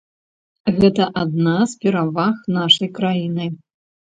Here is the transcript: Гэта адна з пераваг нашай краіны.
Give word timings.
Гэта 0.77 1.03
адна 1.25 1.53
з 1.73 1.79
пераваг 1.83 2.35
нашай 2.59 2.93
краіны. 2.99 3.45